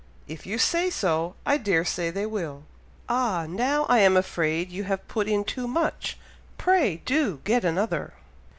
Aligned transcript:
"If 0.27 0.47
you 0.47 0.57
say 0.57 0.89
so, 0.89 1.35
I 1.45 1.57
dare 1.57 1.85
say 1.85 2.09
they 2.09 2.25
will." 2.25 2.63
"Ah! 3.07 3.45
now 3.47 3.85
I 3.87 3.99
am 3.99 4.17
afraid 4.17 4.71
you 4.71 4.85
have 4.85 5.07
put 5.07 5.27
in 5.27 5.43
too 5.43 5.67
much! 5.67 6.17
pray 6.57 7.03
do 7.05 7.39
get 7.43 7.63
another!" 7.63 8.13